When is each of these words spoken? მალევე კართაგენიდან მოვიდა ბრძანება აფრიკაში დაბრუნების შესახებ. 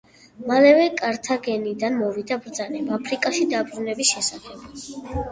მალევე 0.51 0.85
კართაგენიდან 1.01 1.99
მოვიდა 2.03 2.37
ბრძანება 2.45 2.95
აფრიკაში 2.97 3.45
დაბრუნების 3.51 4.15
შესახებ. 4.15 4.65